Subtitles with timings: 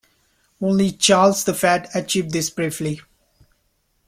[0.59, 3.01] Only Charles the Fat achieved this briefly.